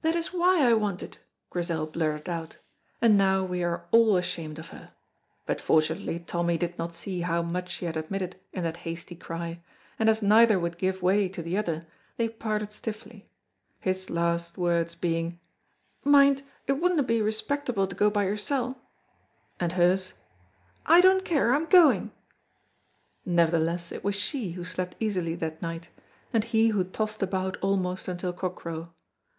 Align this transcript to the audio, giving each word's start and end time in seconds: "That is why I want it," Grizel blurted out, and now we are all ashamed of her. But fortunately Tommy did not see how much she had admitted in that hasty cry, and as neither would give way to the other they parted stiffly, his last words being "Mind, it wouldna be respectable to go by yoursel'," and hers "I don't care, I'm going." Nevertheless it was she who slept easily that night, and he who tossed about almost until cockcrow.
"That 0.00 0.14
is 0.16 0.28
why 0.32 0.66
I 0.66 0.72
want 0.72 1.02
it," 1.02 1.18
Grizel 1.50 1.86
blurted 1.86 2.26
out, 2.26 2.56
and 3.02 3.18
now 3.18 3.44
we 3.44 3.62
are 3.62 3.84
all 3.90 4.16
ashamed 4.16 4.58
of 4.58 4.70
her. 4.70 4.94
But 5.44 5.60
fortunately 5.60 6.20
Tommy 6.20 6.56
did 6.56 6.78
not 6.78 6.94
see 6.94 7.20
how 7.20 7.42
much 7.42 7.70
she 7.70 7.84
had 7.84 7.94
admitted 7.98 8.40
in 8.54 8.64
that 8.64 8.78
hasty 8.88 9.14
cry, 9.14 9.62
and 9.98 10.08
as 10.08 10.22
neither 10.22 10.58
would 10.58 10.78
give 10.78 11.02
way 11.02 11.28
to 11.28 11.42
the 11.42 11.58
other 11.58 11.84
they 12.16 12.30
parted 12.30 12.72
stiffly, 12.72 13.26
his 13.78 14.08
last 14.08 14.56
words 14.56 14.94
being 14.94 15.38
"Mind, 16.02 16.44
it 16.66 16.80
wouldna 16.80 17.02
be 17.02 17.20
respectable 17.20 17.86
to 17.86 17.94
go 17.94 18.08
by 18.08 18.24
yoursel'," 18.24 18.78
and 19.60 19.72
hers 19.72 20.14
"I 20.86 21.02
don't 21.02 21.26
care, 21.26 21.52
I'm 21.52 21.66
going." 21.66 22.10
Nevertheless 23.26 23.92
it 23.92 24.02
was 24.02 24.14
she 24.14 24.52
who 24.52 24.64
slept 24.64 24.96
easily 24.98 25.34
that 25.34 25.60
night, 25.60 25.90
and 26.32 26.42
he 26.42 26.68
who 26.68 26.84
tossed 26.84 27.22
about 27.22 27.58
almost 27.60 28.08
until 28.08 28.32
cockcrow. 28.32 28.88